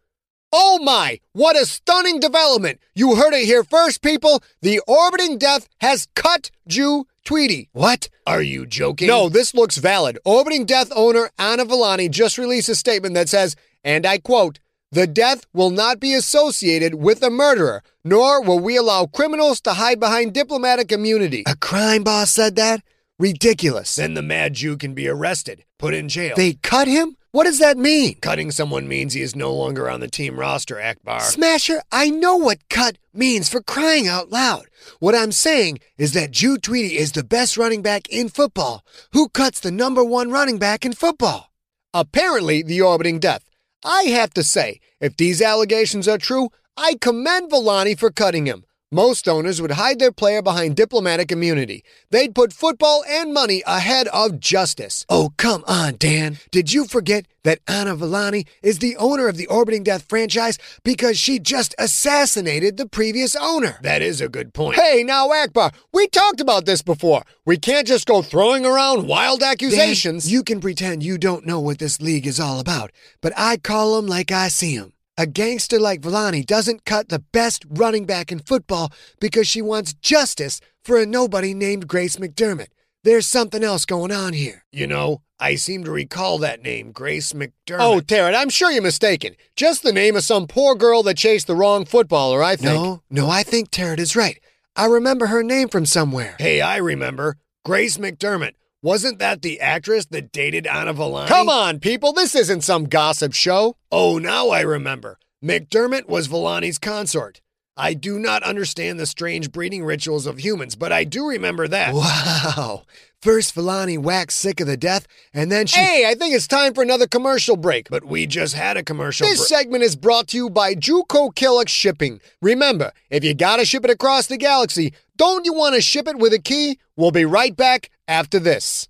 Oh 0.51 0.79
my, 0.79 1.19
what 1.33 1.55
a 1.55 1.65
stunning 1.65 2.19
development! 2.19 2.79
You 2.95 3.15
heard 3.15 3.33
it 3.33 3.45
here 3.45 3.63
first, 3.63 4.01
people. 4.01 4.41
The 4.61 4.81
orbiting 4.87 5.37
death 5.37 5.69
has 5.79 6.07
cut 6.15 6.49
Ju 6.67 7.05
Tweedy. 7.23 7.69
What? 7.73 8.09
Are 8.25 8.41
you 8.41 8.65
joking? 8.65 9.07
No, 9.07 9.29
this 9.29 9.53
looks 9.53 9.77
valid. 9.77 10.17
Orbiting 10.25 10.65
Death 10.65 10.91
owner 10.95 11.29
Anna 11.37 11.65
Villani 11.65 12.09
just 12.09 12.39
released 12.39 12.69
a 12.69 12.75
statement 12.75 13.13
that 13.13 13.29
says, 13.29 13.55
and 13.83 14.05
I 14.05 14.17
quote, 14.17 14.59
the 14.91 15.05
death 15.05 15.45
will 15.53 15.69
not 15.69 15.99
be 15.99 16.15
associated 16.15 16.95
with 16.95 17.21
a 17.21 17.29
murderer, 17.29 17.83
nor 18.03 18.41
will 18.41 18.59
we 18.59 18.75
allow 18.75 19.05
criminals 19.05 19.61
to 19.61 19.73
hide 19.73 19.99
behind 19.99 20.33
diplomatic 20.33 20.91
immunity. 20.91 21.43
A 21.45 21.55
crime 21.55 22.03
boss 22.03 22.31
said 22.31 22.55
that? 22.55 22.81
Ridiculous. 23.19 23.97
Then 23.97 24.13
the 24.13 24.21
mad 24.21 24.53
Ju 24.53 24.77
can 24.77 24.93
be 24.93 25.09
arrested, 25.09 25.65
put 25.77 25.93
in 25.93 26.07
jail. 26.07 26.35
They 26.37 26.53
cut 26.53 26.87
him? 26.87 27.17
What 27.31 27.43
does 27.43 27.59
that 27.59 27.77
mean? 27.77 28.15
Cutting 28.21 28.49
someone 28.49 28.87
means 28.87 29.13
he 29.13 29.21
is 29.21 29.35
no 29.35 29.53
longer 29.53 29.89
on 29.89 29.99
the 29.99 30.07
team 30.07 30.39
roster, 30.39 30.79
Akbar. 30.79 31.19
Smasher, 31.19 31.83
I 31.91 32.09
know 32.09 32.37
what 32.37 32.67
cut 32.69 32.97
means 33.13 33.49
for 33.49 33.61
crying 33.61 34.07
out 34.07 34.29
loud. 34.29 34.67
What 34.99 35.15
I'm 35.15 35.33
saying 35.33 35.79
is 35.97 36.13
that 36.13 36.31
Ju 36.31 36.57
Tweedy 36.57 36.97
is 36.97 37.11
the 37.11 37.23
best 37.23 37.57
running 37.57 37.81
back 37.81 38.07
in 38.09 38.29
football. 38.29 38.85
Who 39.11 39.27
cuts 39.27 39.59
the 39.59 39.69
number 39.69 40.03
one 40.03 40.31
running 40.31 40.57
back 40.57 40.85
in 40.85 40.93
football? 40.93 41.51
Apparently, 41.93 42.63
the 42.63 42.81
orbiting 42.81 43.19
death. 43.19 43.43
I 43.83 44.03
have 44.03 44.33
to 44.35 44.43
say, 44.43 44.79
if 45.01 45.17
these 45.17 45.41
allegations 45.41 46.07
are 46.07 46.17
true, 46.17 46.49
I 46.77 46.95
commend 47.01 47.49
Villani 47.49 47.95
for 47.95 48.11
cutting 48.11 48.45
him. 48.45 48.63
Most 48.91 49.27
owners 49.27 49.61
would 49.61 49.73
hide 49.73 49.99
their 49.99 50.11
player 50.11 50.41
behind 50.41 50.75
diplomatic 50.75 51.31
immunity. 51.31 51.83
They'd 52.09 52.33
put 52.33 52.51
football 52.51 53.03
and 53.07 53.31
money 53.31 53.61
ahead 53.67 54.07
of 54.07 54.39
justice. 54.39 55.05
Oh, 55.07 55.31
come 55.37 55.63
on, 55.67 55.97
Dan. 55.99 56.39
Did 56.49 56.73
you 56.73 56.85
forget 56.85 57.27
that 57.43 57.59
Anna 57.67 57.95
Villani 57.95 58.47
is 58.63 58.79
the 58.79 58.97
owner 58.97 59.27
of 59.27 59.37
the 59.37 59.45
Orbiting 59.45 59.83
Death 59.83 60.05
franchise 60.09 60.57
because 60.83 61.19
she 61.19 61.37
just 61.37 61.75
assassinated 61.77 62.77
the 62.77 62.87
previous 62.87 63.35
owner? 63.35 63.77
That 63.83 64.01
is 64.01 64.21
a 64.21 64.27
good 64.27 64.55
point. 64.55 64.79
Hey, 64.79 65.03
now, 65.03 65.31
Akbar, 65.31 65.71
we 65.93 66.07
talked 66.07 66.41
about 66.41 66.65
this 66.65 66.81
before. 66.81 67.21
We 67.45 67.57
can't 67.57 67.85
just 67.85 68.07
go 68.07 68.23
throwing 68.23 68.65
around 68.65 69.07
wild 69.07 69.43
accusations. 69.43 70.23
Dan, 70.23 70.33
you 70.33 70.41
can 70.41 70.59
pretend 70.59 71.03
you 71.03 71.19
don't 71.19 71.45
know 71.45 71.59
what 71.59 71.77
this 71.77 72.01
league 72.01 72.25
is 72.25 72.39
all 72.39 72.59
about, 72.59 72.91
but 73.21 73.33
I 73.37 73.57
call 73.57 73.97
them 73.97 74.07
like 74.07 74.31
I 74.31 74.47
see 74.47 74.79
them. 74.79 74.93
A 75.19 75.27
gangster 75.27 75.81
like 75.81 75.99
Villani 75.99 76.45
doesn't 76.45 76.85
cut 76.85 77.09
the 77.09 77.19
best 77.19 77.65
running 77.69 78.05
back 78.05 78.31
in 78.31 78.39
football 78.39 78.93
because 79.19 79.49
she 79.49 79.61
wants 79.61 79.93
justice 79.93 80.61
for 80.81 80.97
a 80.97 81.05
nobody 81.05 81.53
named 81.53 81.89
Grace 81.89 82.15
McDermott. 82.15 82.69
There's 83.03 83.27
something 83.27 83.61
else 83.61 83.83
going 83.83 84.13
on 84.13 84.31
here. 84.31 84.63
You 84.71 84.87
know, 84.87 85.23
I 85.37 85.55
seem 85.55 85.83
to 85.83 85.91
recall 85.91 86.37
that 86.37 86.63
name, 86.63 86.93
Grace 86.93 87.33
McDermott. 87.33 87.79
Oh, 87.81 87.99
Tarrant, 87.99 88.37
I'm 88.37 88.47
sure 88.47 88.71
you're 88.71 88.81
mistaken. 88.81 89.35
Just 89.57 89.83
the 89.83 89.91
name 89.91 90.15
of 90.15 90.23
some 90.23 90.47
poor 90.47 90.73
girl 90.73 91.03
that 91.03 91.17
chased 91.17 91.47
the 91.47 91.55
wrong 91.55 91.83
footballer, 91.83 92.41
I 92.41 92.55
think. 92.55 92.81
No, 92.81 93.01
no, 93.09 93.29
I 93.29 93.43
think 93.43 93.71
Tarrant 93.71 93.99
is 93.99 94.15
right. 94.15 94.39
I 94.77 94.85
remember 94.85 95.25
her 95.25 95.43
name 95.43 95.67
from 95.67 95.85
somewhere. 95.85 96.37
Hey, 96.39 96.61
I 96.61 96.77
remember. 96.77 97.35
Grace 97.65 97.97
McDermott. 97.97 98.53
Wasn't 98.81 99.19
that 99.19 99.41
the 99.41 99.59
actress 99.59 100.05
that 100.05 100.31
dated 100.31 100.65
Anna 100.65 100.93
Villani? 100.93 101.27
Come 101.27 101.49
on, 101.49 101.79
people. 101.79 102.13
This 102.13 102.33
isn't 102.33 102.61
some 102.61 102.85
gossip 102.85 103.33
show. 103.33 103.75
Oh, 103.91 104.19
now 104.19 104.49
I 104.49 104.61
remember. 104.61 105.19
McDermott 105.43 106.07
was 106.07 106.27
Villani's 106.27 106.77
consort. 106.77 107.41
I 107.75 107.93
do 107.93 108.17
not 108.17 108.41
understand 108.43 108.97
the 108.97 109.05
strange 109.05 109.51
breeding 109.51 109.83
rituals 109.83 110.25
of 110.25 110.39
humans, 110.39 110.75
but 110.75 110.93
I 110.93 111.03
do 111.03 111.27
remember 111.27 111.67
that. 111.67 111.93
Wow. 111.93 112.83
First, 113.21 113.53
Villani 113.53 113.97
waxed 113.97 114.37
sick 114.37 114.61
of 114.61 114.67
the 114.67 114.77
death, 114.77 115.07
and 115.33 115.51
then 115.51 115.65
she. 115.65 115.77
Hey, 115.77 116.09
I 116.09 116.15
think 116.15 116.33
it's 116.33 116.47
time 116.47 116.73
for 116.73 116.81
another 116.81 117.05
commercial 117.05 117.57
break. 117.57 117.89
But 117.89 118.05
we 118.05 118.25
just 118.27 118.55
had 118.55 118.77
a 118.77 118.83
commercial 118.83 119.27
This 119.27 119.47
segment 119.47 119.83
is 119.83 119.97
brought 119.97 120.29
to 120.29 120.37
you 120.37 120.49
by 120.49 120.73
Juco 120.73 121.33
Killick 121.33 121.67
Shipping. 121.67 122.21
Remember, 122.41 122.93
if 123.09 123.25
you 123.25 123.33
gotta 123.33 123.65
ship 123.65 123.83
it 123.83 123.91
across 123.91 124.27
the 124.27 124.37
galaxy, 124.37 124.93
don't 125.17 125.45
you 125.45 125.53
want 125.53 125.75
to 125.75 125.81
ship 125.81 126.07
it 126.07 126.17
with 126.17 126.31
a 126.31 126.39
key? 126.39 126.79
We'll 126.95 127.11
be 127.11 127.25
right 127.25 127.55
back 127.55 127.89
after 128.09 128.39
this. 128.39 128.89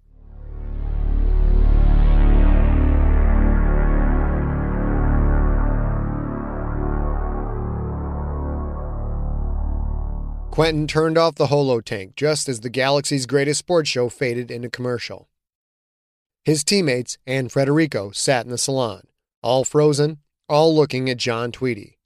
Quentin 10.49 10.87
turned 10.87 11.17
off 11.17 11.35
the 11.35 11.47
holo 11.47 11.79
tank 11.79 12.15
just 12.15 12.49
as 12.49 12.61
the 12.61 12.69
galaxy's 12.69 13.25
greatest 13.25 13.59
sports 13.59 13.89
show 13.89 14.09
faded 14.09 14.49
into 14.49 14.69
commercial. 14.69 15.29
His 16.43 16.63
teammates 16.63 17.17
and 17.27 17.49
Frederico 17.49 18.13
sat 18.15 18.45
in 18.45 18.51
the 18.51 18.57
salon, 18.57 19.03
all 19.43 19.63
frozen, 19.63 20.17
all 20.49 20.75
looking 20.75 21.09
at 21.09 21.17
John 21.17 21.51
Tweedy. 21.51 21.97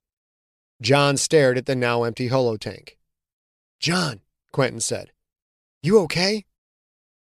John 0.82 1.17
stared 1.17 1.58
at 1.58 1.65
the 1.65 1.75
now 1.75 2.03
empty 2.03 2.27
holo 2.27 2.58
tank. 2.58 2.98
John, 3.79 4.20
Quentin 4.51 4.82
said, 4.82 5.12
You 5.82 6.00
okay? 6.01 6.46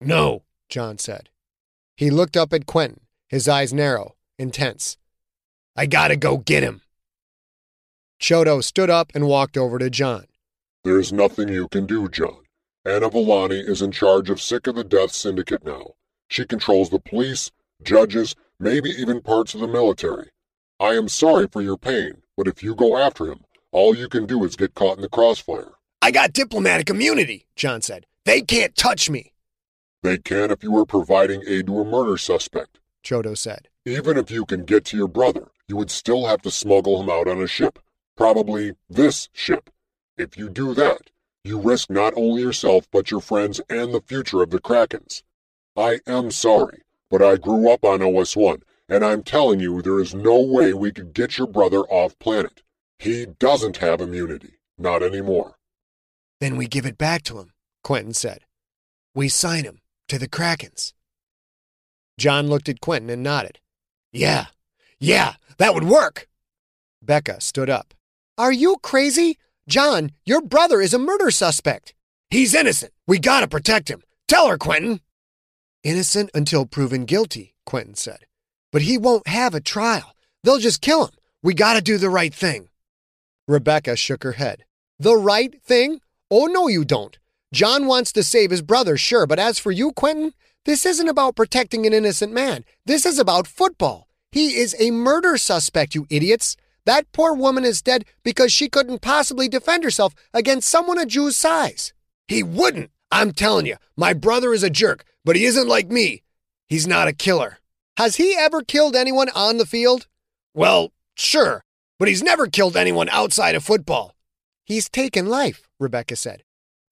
No. 0.06 0.42
John 0.68 0.98
said. 0.98 1.28
He 1.96 2.10
looked 2.10 2.36
up 2.36 2.52
at 2.52 2.66
Quentin, 2.66 3.00
his 3.28 3.48
eyes 3.48 3.72
narrow, 3.72 4.16
intense. 4.38 4.96
I 5.76 5.86
gotta 5.86 6.16
go 6.16 6.38
get 6.38 6.62
him. 6.62 6.82
Choto 8.20 8.62
stood 8.62 8.90
up 8.90 9.12
and 9.14 9.26
walked 9.26 9.56
over 9.56 9.78
to 9.78 9.90
John. 9.90 10.26
There's 10.84 11.12
nothing 11.12 11.48
you 11.48 11.68
can 11.68 11.86
do, 11.86 12.08
John. 12.08 12.42
Anna 12.84 13.08
Villani 13.08 13.60
is 13.60 13.82
in 13.82 13.92
charge 13.92 14.30
of 14.30 14.40
Sick 14.40 14.66
of 14.66 14.74
the 14.74 14.84
Death 14.84 15.12
Syndicate 15.12 15.64
now. 15.64 15.94
She 16.28 16.44
controls 16.44 16.90
the 16.90 16.98
police, 16.98 17.50
judges, 17.82 18.34
maybe 18.58 18.90
even 18.90 19.22
parts 19.22 19.54
of 19.54 19.60
the 19.60 19.68
military. 19.68 20.30
I 20.80 20.94
am 20.94 21.08
sorry 21.08 21.46
for 21.46 21.62
your 21.62 21.76
pain, 21.76 22.22
but 22.36 22.48
if 22.48 22.62
you 22.62 22.74
go 22.74 22.96
after 22.96 23.26
him, 23.26 23.44
all 23.70 23.94
you 23.94 24.08
can 24.08 24.26
do 24.26 24.42
is 24.44 24.56
get 24.56 24.74
caught 24.74 24.96
in 24.96 25.02
the 25.02 25.08
crossfire. 25.08 25.72
I 26.00 26.10
got 26.10 26.32
diplomatic 26.32 26.90
immunity, 26.90 27.46
John 27.54 27.82
said. 27.82 28.06
They 28.24 28.40
can't 28.40 28.74
touch 28.74 29.08
me. 29.08 29.31
They 30.02 30.18
can 30.18 30.50
if 30.50 30.64
you 30.64 30.76
are 30.78 30.84
providing 30.84 31.44
aid 31.46 31.68
to 31.68 31.80
a 31.80 31.84
murder 31.84 32.16
suspect. 32.16 32.80
Choto 33.04 33.38
said. 33.38 33.68
Even 33.86 34.16
if 34.16 34.30
you 34.30 34.44
can 34.44 34.64
get 34.64 34.84
to 34.86 34.96
your 34.96 35.08
brother, 35.08 35.48
you 35.68 35.76
would 35.76 35.90
still 35.90 36.26
have 36.26 36.42
to 36.42 36.50
smuggle 36.50 37.00
him 37.00 37.08
out 37.08 37.28
on 37.28 37.40
a 37.40 37.46
ship. 37.46 37.78
Probably 38.16 38.74
this 38.90 39.28
ship. 39.32 39.70
If 40.16 40.36
you 40.36 40.48
do 40.48 40.74
that, 40.74 41.10
you 41.44 41.58
risk 41.60 41.88
not 41.88 42.14
only 42.16 42.42
yourself 42.42 42.88
but 42.90 43.10
your 43.10 43.20
friends 43.20 43.60
and 43.68 43.94
the 43.94 44.00
future 44.00 44.42
of 44.42 44.50
the 44.50 44.60
Krakens. 44.60 45.22
I 45.76 46.00
am 46.06 46.30
sorry, 46.30 46.82
but 47.08 47.22
I 47.22 47.36
grew 47.36 47.70
up 47.70 47.84
on 47.84 48.00
OS1, 48.00 48.62
and 48.88 49.04
I'm 49.04 49.22
telling 49.22 49.60
you 49.60 49.82
there 49.82 50.00
is 50.00 50.14
no 50.14 50.40
way 50.40 50.72
we 50.72 50.92
could 50.92 51.14
get 51.14 51.38
your 51.38 51.46
brother 51.46 51.80
off 51.82 52.18
planet. 52.18 52.62
He 52.98 53.26
doesn't 53.26 53.78
have 53.78 54.00
immunity. 54.00 54.54
Not 54.78 55.02
anymore. 55.02 55.56
Then 56.40 56.56
we 56.56 56.66
give 56.66 56.86
it 56.86 56.98
back 56.98 57.22
to 57.24 57.38
him, 57.38 57.52
Quentin 57.84 58.14
said. 58.14 58.44
We 59.14 59.28
sign 59.28 59.64
him 59.64 59.81
to 60.12 60.18
the 60.18 60.28
Krakens. 60.28 60.92
John 62.18 62.46
looked 62.46 62.68
at 62.68 62.82
Quentin 62.82 63.08
and 63.08 63.22
nodded. 63.22 63.60
Yeah, 64.12 64.48
yeah, 65.00 65.36
that 65.56 65.72
would 65.72 65.84
work. 65.84 66.28
Becca 67.00 67.40
stood 67.40 67.70
up. 67.70 67.94
Are 68.36 68.52
you 68.52 68.76
crazy? 68.82 69.38
John, 69.66 70.10
your 70.26 70.42
brother 70.42 70.82
is 70.82 70.92
a 70.92 70.98
murder 70.98 71.30
suspect. 71.30 71.94
He's 72.28 72.54
innocent. 72.54 72.92
We 73.06 73.18
gotta 73.18 73.48
protect 73.48 73.88
him. 73.88 74.02
Tell 74.28 74.48
her, 74.48 74.58
Quentin. 74.58 75.00
Innocent 75.82 76.28
until 76.34 76.66
proven 76.66 77.06
guilty, 77.06 77.54
Quentin 77.64 77.94
said. 77.94 78.26
But 78.70 78.82
he 78.82 78.98
won't 78.98 79.26
have 79.26 79.54
a 79.54 79.62
trial. 79.62 80.14
They'll 80.44 80.58
just 80.58 80.82
kill 80.82 81.06
him. 81.06 81.14
We 81.42 81.54
gotta 81.54 81.80
do 81.80 81.96
the 81.96 82.10
right 82.10 82.34
thing. 82.34 82.68
Rebecca 83.48 83.96
shook 83.96 84.24
her 84.24 84.32
head. 84.32 84.64
The 84.98 85.16
right 85.16 85.58
thing? 85.62 86.02
Oh, 86.30 86.44
no, 86.44 86.68
you 86.68 86.84
don't. 86.84 87.18
John 87.52 87.86
wants 87.86 88.12
to 88.12 88.22
save 88.22 88.50
his 88.50 88.62
brother, 88.62 88.96
sure, 88.96 89.26
but 89.26 89.38
as 89.38 89.58
for 89.58 89.70
you, 89.70 89.92
Quentin, 89.92 90.32
this 90.64 90.86
isn't 90.86 91.08
about 91.08 91.36
protecting 91.36 91.86
an 91.86 91.92
innocent 91.92 92.32
man. 92.32 92.64
This 92.86 93.04
is 93.04 93.18
about 93.18 93.46
football. 93.46 94.08
He 94.30 94.56
is 94.56 94.74
a 94.78 94.90
murder 94.90 95.36
suspect, 95.36 95.94
you 95.94 96.06
idiots. 96.08 96.56
That 96.86 97.12
poor 97.12 97.34
woman 97.34 97.64
is 97.64 97.82
dead 97.82 98.06
because 98.24 98.52
she 98.52 98.70
couldn't 98.70 99.02
possibly 99.02 99.48
defend 99.48 99.84
herself 99.84 100.14
against 100.32 100.68
someone 100.68 100.98
a 100.98 101.04
Ju's 101.04 101.36
size. 101.36 101.92
He 102.26 102.42
wouldn't. 102.42 102.90
I'm 103.10 103.32
telling 103.32 103.66
you, 103.66 103.76
my 103.96 104.14
brother 104.14 104.54
is 104.54 104.62
a 104.62 104.70
jerk, 104.70 105.04
but 105.22 105.36
he 105.36 105.44
isn't 105.44 105.68
like 105.68 105.88
me. 105.90 106.22
He's 106.68 106.86
not 106.86 107.08
a 107.08 107.12
killer. 107.12 107.58
Has 107.98 108.16
he 108.16 108.34
ever 108.34 108.62
killed 108.62 108.96
anyone 108.96 109.28
on 109.34 109.58
the 109.58 109.66
field? 109.66 110.06
Well, 110.54 110.92
sure, 111.14 111.62
but 111.98 112.08
he's 112.08 112.22
never 112.22 112.46
killed 112.46 112.76
anyone 112.76 113.10
outside 113.10 113.54
of 113.54 113.62
football. 113.62 114.14
He's 114.64 114.88
taken 114.88 115.26
life, 115.26 115.68
Rebecca 115.78 116.16
said. 116.16 116.42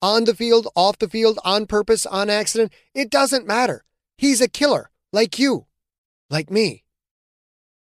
On 0.02 0.24
the 0.24 0.34
field, 0.34 0.68
off 0.74 0.98
the 0.98 1.08
field, 1.08 1.38
on 1.44 1.66
purpose, 1.66 2.06
on 2.06 2.30
accident, 2.30 2.72
it 2.94 3.10
doesn't 3.10 3.46
matter. 3.46 3.84
He's 4.16 4.40
a 4.40 4.48
killer, 4.48 4.90
like 5.12 5.38
you, 5.38 5.66
like 6.30 6.50
me. 6.50 6.84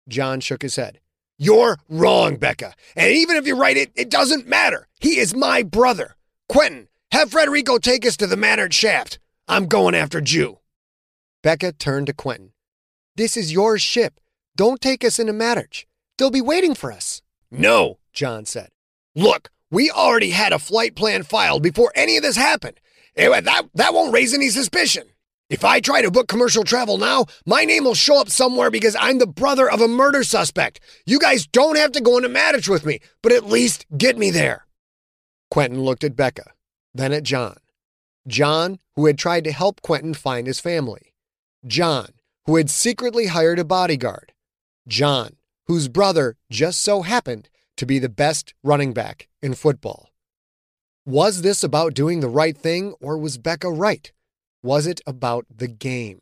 John 0.08 0.40
shook 0.40 0.62
his 0.62 0.76
head. 0.76 1.00
You're 1.38 1.78
wrong, 1.88 2.36
Becca. 2.36 2.74
And 2.96 3.12
even 3.12 3.36
if 3.36 3.46
you're 3.46 3.56
right, 3.56 3.76
it, 3.76 3.92
it 3.94 4.10
doesn't 4.10 4.48
matter. 4.48 4.88
He 4.98 5.18
is 5.18 5.34
my 5.34 5.62
brother. 5.62 6.16
Quentin, 6.48 6.88
have 7.12 7.30
Frederico 7.30 7.80
take 7.80 8.04
us 8.04 8.16
to 8.16 8.26
the 8.26 8.36
Manor 8.36 8.70
shaft. 8.70 9.20
I'm 9.46 9.66
going 9.66 9.94
after 9.94 10.20
Ju. 10.20 10.58
Becca 11.42 11.72
turned 11.72 12.08
to 12.08 12.12
Quentin. 12.12 12.52
This 13.14 13.36
is 13.36 13.52
your 13.52 13.78
ship. 13.78 14.18
Don't 14.56 14.80
take 14.80 15.04
us 15.04 15.20
into 15.20 15.32
Mattert. 15.32 15.84
They'll 16.16 16.30
be 16.30 16.40
waiting 16.40 16.74
for 16.74 16.90
us. 16.90 17.22
No, 17.50 17.98
John 18.12 18.44
said. 18.44 18.70
Look, 19.14 19.50
we 19.70 19.90
already 19.90 20.30
had 20.30 20.52
a 20.52 20.58
flight 20.58 20.94
plan 20.94 21.22
filed 21.22 21.62
before 21.62 21.92
any 21.94 22.16
of 22.16 22.22
this 22.22 22.36
happened. 22.36 22.80
That, 23.16 23.68
that 23.74 23.94
won't 23.94 24.12
raise 24.12 24.32
any 24.32 24.48
suspicion. 24.48 25.08
If 25.50 25.64
I 25.64 25.80
try 25.80 26.02
to 26.02 26.10
book 26.10 26.28
commercial 26.28 26.62
travel 26.62 26.98
now, 26.98 27.24
my 27.46 27.64
name 27.64 27.84
will 27.84 27.94
show 27.94 28.20
up 28.20 28.28
somewhere 28.28 28.70
because 28.70 28.94
I'm 29.00 29.18
the 29.18 29.26
brother 29.26 29.70
of 29.70 29.80
a 29.80 29.88
murder 29.88 30.22
suspect. 30.22 30.80
You 31.06 31.18
guys 31.18 31.46
don't 31.46 31.78
have 31.78 31.92
to 31.92 32.02
go 32.02 32.18
into 32.18 32.28
Mattert 32.28 32.68
with 32.68 32.84
me, 32.84 33.00
but 33.22 33.32
at 33.32 33.46
least 33.46 33.86
get 33.96 34.18
me 34.18 34.30
there. 34.30 34.66
Quentin 35.50 35.80
looked 35.82 36.04
at 36.04 36.16
Becca, 36.16 36.52
then 36.94 37.12
at 37.12 37.22
John. 37.22 37.56
John, 38.26 38.78
who 38.94 39.06
had 39.06 39.16
tried 39.16 39.44
to 39.44 39.52
help 39.52 39.80
Quentin 39.80 40.12
find 40.12 40.46
his 40.46 40.60
family. 40.60 41.14
John, 41.66 42.08
who 42.44 42.56
had 42.56 42.68
secretly 42.68 43.26
hired 43.26 43.58
a 43.58 43.64
bodyguard. 43.64 44.32
John, 44.86 45.36
whose 45.66 45.88
brother 45.88 46.36
just 46.50 46.82
so 46.82 47.02
happened 47.02 47.48
to 47.78 47.86
be 47.86 47.98
the 47.98 48.10
best 48.10 48.52
running 48.62 48.92
back 48.92 49.27
in 49.42 49.54
football. 49.54 50.10
Was 51.06 51.42
this 51.42 51.64
about 51.64 51.94
doing 51.94 52.20
the 52.20 52.28
right 52.28 52.56
thing, 52.56 52.94
or 53.00 53.16
was 53.16 53.38
Becca 53.38 53.70
right? 53.70 54.12
Was 54.62 54.86
it 54.86 55.00
about 55.06 55.46
the 55.54 55.68
game? 55.68 56.20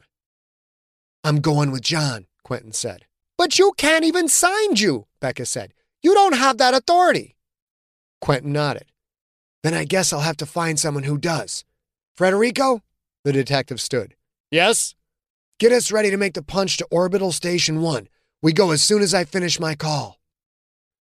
I'm 1.24 1.40
going 1.40 1.72
with 1.72 1.82
John, 1.82 2.26
Quentin 2.44 2.72
said. 2.72 3.06
But 3.36 3.58
you 3.58 3.72
can't 3.76 4.04
even 4.04 4.28
sign 4.28 4.76
you, 4.76 5.06
Becca 5.20 5.46
said. 5.46 5.72
You 6.02 6.14
don't 6.14 6.36
have 6.36 6.58
that 6.58 6.74
authority. 6.74 7.36
Quentin 8.20 8.52
nodded. 8.52 8.92
Then 9.62 9.74
I 9.74 9.84
guess 9.84 10.12
I'll 10.12 10.20
have 10.20 10.36
to 10.36 10.46
find 10.46 10.78
someone 10.78 11.02
who 11.02 11.18
does. 11.18 11.64
Frederico? 12.16 12.82
The 13.24 13.32
detective 13.32 13.80
stood. 13.80 14.14
Yes? 14.50 14.94
Get 15.58 15.72
us 15.72 15.90
ready 15.90 16.10
to 16.10 16.16
make 16.16 16.34
the 16.34 16.42
punch 16.42 16.76
to 16.76 16.86
Orbital 16.90 17.32
Station 17.32 17.80
1. 17.80 18.08
We 18.42 18.52
go 18.52 18.70
as 18.70 18.82
soon 18.82 19.02
as 19.02 19.14
I 19.14 19.24
finish 19.24 19.58
my 19.58 19.74
call. 19.74 20.15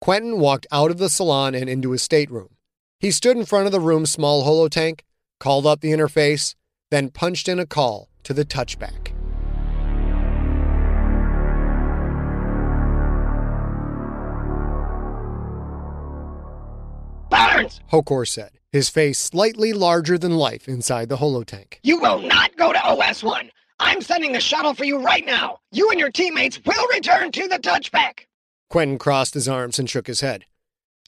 Quentin 0.04 0.38
walked 0.38 0.68
out 0.70 0.92
of 0.92 0.98
the 0.98 1.08
salon 1.08 1.56
and 1.56 1.70
into 1.70 1.92
his 1.92 2.02
stateroom. 2.02 2.58
He 3.00 3.10
stood 3.10 3.38
in 3.38 3.46
front 3.46 3.68
of 3.68 3.72
the 3.72 3.80
room's 3.80 4.12
small 4.12 4.44
holotank, 4.44 5.00
called 5.40 5.66
up 5.66 5.80
the 5.80 5.94
interface, 5.94 6.56
then 6.92 7.10
punched 7.10 7.48
in 7.48 7.58
a 7.58 7.66
call 7.66 8.10
to 8.24 8.34
the 8.34 8.44
touchback. 8.44 9.14
Barnes! 17.30 17.80
Hokor 17.90 18.28
said, 18.28 18.60
his 18.74 18.90
face 18.90 19.18
slightly 19.18 19.72
larger 19.72 20.18
than 20.18 20.36
life 20.36 20.68
inside 20.68 21.08
the 21.08 21.16
holotank. 21.16 21.76
You 21.82 22.02
will 22.02 22.20
not 22.20 22.58
go 22.58 22.74
to 22.74 22.80
OS1. 22.80 23.50
I'm 23.80 24.02
sending 24.02 24.34
the 24.34 24.42
shuttle 24.42 24.74
for 24.74 24.84
you 24.84 25.02
right 25.02 25.26
now. 25.26 25.60
You 25.72 25.92
and 25.92 26.00
your 26.00 26.12
teammates 26.12 26.60
will 26.66 26.88
return 26.90 27.32
to 27.32 27.48
the 27.48 27.60
touchback. 27.60 28.26
Quentin 28.70 28.98
crossed 28.98 29.34
his 29.34 29.48
arms 29.48 29.80
and 29.80 29.90
shook 29.90 30.08
his 30.08 30.22
head. 30.22 30.46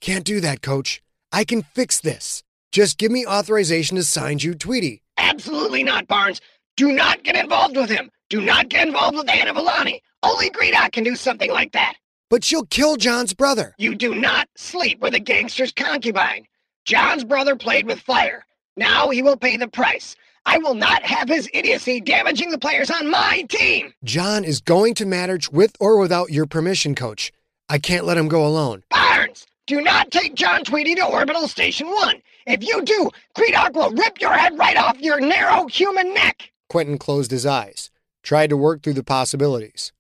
Can't 0.02 0.26
do 0.26 0.40
that, 0.42 0.62
coach. 0.62 1.02
I 1.32 1.44
can 1.44 1.64
fix 1.64 2.00
this. 2.00 2.44
Just 2.72 2.98
give 2.98 3.12
me 3.12 3.26
authorization 3.26 3.96
to 3.98 4.04
sign 4.04 4.40
you, 4.40 4.54
Tweedy. 4.54 5.02
Absolutely 5.18 5.84
not, 5.84 6.08
Barnes. 6.08 6.42
Do 6.78 6.92
not 6.92 7.24
get 7.24 7.36
involved 7.36 7.78
with 7.78 7.90
him. 7.90 8.12
Do 8.30 8.42
not 8.42 8.70
get 8.70 8.88
involved 8.88 9.18
with 9.18 9.30
Anna 9.30 9.54
Villani. 9.54 10.02
Only 10.24 10.50
Gredok 10.50 10.92
can 10.92 11.04
do 11.04 11.16
something 11.16 11.52
like 11.52 11.72
that. 11.72 11.96
But 12.30 12.44
she'll 12.44 12.66
kill 12.66 12.98
John's 12.98 13.34
brother. 13.34 13.76
You 13.78 13.96
do 13.96 14.16
not 14.16 14.50
sleep 14.58 15.00
with 15.00 15.14
a 15.14 15.20
gangster's 15.20 15.72
concubine. 15.72 16.46
John's 16.84 17.24
brother 17.24 17.56
played 17.56 17.88
with 17.88 18.00
fire. 18.00 18.46
Now 18.76 19.10
he 19.10 19.22
will 19.22 19.38
pay 19.38 19.58
the 19.58 19.68
price. 19.68 20.16
I 20.46 20.58
will 20.58 20.76
not 20.76 21.04
have 21.04 21.28
his 21.28 21.50
idiocy 21.54 22.02
damaging 22.02 22.52
the 22.52 22.60
players 22.60 22.92
on 22.92 23.10
my 23.10 23.44
team. 23.50 23.94
John 24.04 24.44
is 24.44 24.62
going 24.62 24.94
to 24.96 25.06
Mattert 25.06 25.52
with 25.52 25.76
or 25.80 25.98
without 25.98 26.30
your 26.32 26.46
permission, 26.46 26.94
coach. 26.94 27.32
I 27.68 27.80
can't 27.80 28.06
let 28.06 28.18
him 28.18 28.28
go 28.28 28.46
alone. 28.46 28.84
Barnes, 28.90 29.48
do 29.66 29.82
not 29.82 30.12
take 30.12 30.36
John 30.36 30.64
Tweedy 30.64 30.94
to 30.96 31.06
Orbital 31.06 31.48
Station 31.48 31.88
1. 31.88 32.22
If 32.46 32.64
you 32.64 32.84
do, 32.84 33.10
Gredok 33.36 33.74
will 33.74 33.92
rip 33.92 34.22
your 34.22 34.34
head 34.34 34.58
right 34.58 34.78
off 34.78 35.00
your 35.00 35.20
narrow 35.20 35.66
human 35.68 36.14
neck. 36.14 36.52
Quentin 36.70 37.00
closed 37.00 37.32
his 37.32 37.46
eyes, 37.46 37.90
tried 38.22 38.52
to 38.52 38.58
work 38.58 38.84
through 38.84 38.94
the 38.94 39.04
possibilities. 39.04 39.92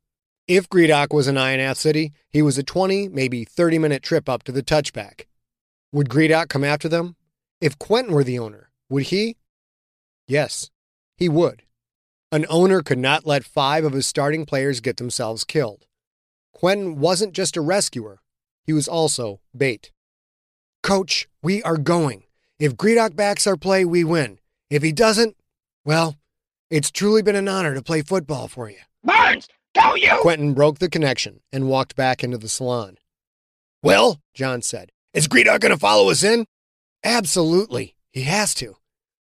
If 0.47 0.69
Gredok 0.69 1.11
was 1.11 1.27
in 1.27 1.35
Ionath 1.35 1.77
City, 1.77 2.13
he 2.29 2.43
was 2.43 2.59
a 2.59 2.63
20, 2.63 3.09
maybe 3.09 3.43
30 3.43 3.79
minute 3.79 4.03
trip 4.03 4.29
up 4.29 4.43
to 4.43 4.51
the 4.51 4.61
touchback. 4.61 5.25
Would 5.91 6.09
Gredok 6.09 6.49
come 6.49 6.63
after 6.63 6.87
them? 6.87 7.15
If 7.59 7.79
Quentin 7.79 8.13
were 8.13 8.23
the 8.23 8.37
owner, 8.37 8.69
would 8.89 9.03
he? 9.03 9.37
Yes, 10.27 10.69
he 11.17 11.29
would. 11.29 11.63
An 12.31 12.45
owner 12.47 12.83
could 12.83 12.99
not 12.99 13.25
let 13.25 13.43
five 13.43 13.83
of 13.85 13.93
his 13.93 14.05
starting 14.05 14.45
players 14.45 14.81
get 14.81 14.97
themselves 14.97 15.43
killed. 15.43 15.84
Quentin 16.65 16.99
wasn't 16.99 17.33
just 17.33 17.55
a 17.55 17.61
rescuer, 17.61 18.23
he 18.63 18.73
was 18.73 18.87
also 18.87 19.39
bait. 19.55 19.91
Coach, 20.81 21.27
we 21.43 21.61
are 21.61 21.77
going. 21.77 22.23
If 22.57 22.75
Gredok 22.75 23.15
backs 23.15 23.45
our 23.45 23.55
play, 23.55 23.85
we 23.85 24.03
win. 24.03 24.39
If 24.71 24.81
he 24.81 24.91
doesn't, 24.91 25.37
well, 25.85 26.15
it's 26.71 26.89
truly 26.89 27.21
been 27.21 27.35
an 27.35 27.47
honor 27.47 27.75
to 27.75 27.83
play 27.83 28.01
football 28.01 28.47
for 28.47 28.67
you. 28.67 28.79
Burns, 29.03 29.47
don't 29.75 30.01
you? 30.01 30.17
Quentin 30.21 30.55
broke 30.55 30.79
the 30.79 30.89
connection 30.89 31.41
and 31.51 31.69
walked 31.69 31.95
back 31.95 32.23
into 32.23 32.39
the 32.39 32.49
salon. 32.49 32.97
Well, 33.83 34.19
John 34.33 34.63
said, 34.63 34.89
is 35.13 35.27
Gredok 35.27 35.59
going 35.59 35.71
to 35.71 35.77
follow 35.77 36.09
us 36.09 36.23
in? 36.23 36.47
Absolutely. 37.03 37.95
He 38.11 38.23
has 38.23 38.55
to. 38.55 38.77